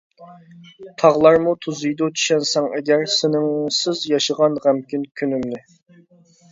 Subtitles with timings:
[1.01, 5.63] تاغلارمۇ توزۇيدۇ چۈشەنسەڭ ئەگەر، سېنىڭسىز ياشىغان غەمكىن كۈنۈمنى.